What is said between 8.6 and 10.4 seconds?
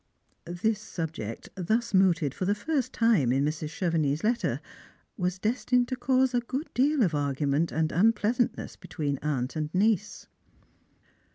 between the aunt and niece.